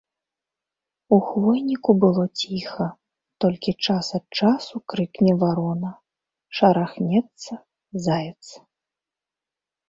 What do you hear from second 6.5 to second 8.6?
шарахнецца заяц.